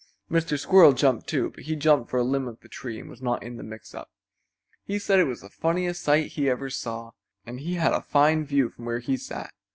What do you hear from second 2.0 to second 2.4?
for a